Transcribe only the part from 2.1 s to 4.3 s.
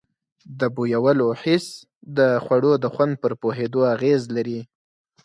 د خوړو د خوند پر پوهېدو اغیز